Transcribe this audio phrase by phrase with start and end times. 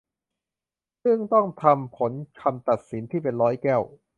[1.03, 2.11] ซึ่งต้องทำผล
[2.41, 3.81] คำตัดสินที่เป็นร้อยแก้ว